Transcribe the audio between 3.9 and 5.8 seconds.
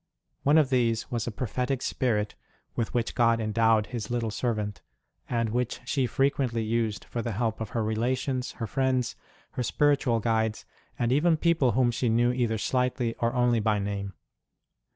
little servant, and which